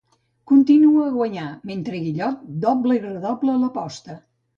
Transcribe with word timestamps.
Continua 0.51 1.03
a 1.07 1.11
guanyar 1.17 1.49
mentre 1.71 1.99
Guillot 2.05 2.47
dobla 2.65 2.97
i 2.97 3.03
redobla 3.05 3.59
l'aposta. 3.65 4.17